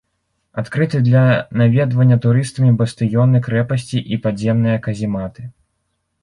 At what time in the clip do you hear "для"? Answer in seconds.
1.07-1.25